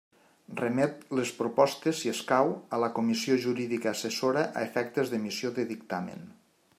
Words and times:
Remet 0.59 1.03
les 1.17 1.33
propostes, 1.41 1.99
si 1.99 2.11
escau, 2.13 2.49
a 2.77 2.81
la 2.85 2.89
Comissió 2.97 3.37
Jurídica 3.45 3.93
Assessora 3.93 4.47
a 4.53 4.67
efectes 4.71 5.13
d'emissió 5.13 5.53
de 5.59 5.71
dictamen. 5.77 6.27